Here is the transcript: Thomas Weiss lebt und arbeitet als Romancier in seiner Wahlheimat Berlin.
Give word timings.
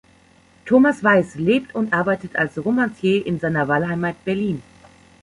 Thomas 0.65 1.03
Weiss 1.03 1.35
lebt 1.35 1.75
und 1.75 1.93
arbeitet 1.93 2.35
als 2.35 2.57
Romancier 2.65 3.23
in 3.23 3.39
seiner 3.39 3.67
Wahlheimat 3.67 4.15
Berlin. 4.25 4.63